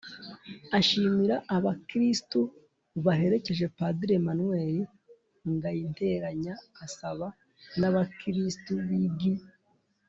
[0.77, 2.39] ashimira abakristu
[3.05, 4.75] baherekeje padiri emmanuel
[5.53, 6.53] ngayinteranya
[6.85, 7.27] asaba
[7.79, 9.21] n’abakirisitu b’i g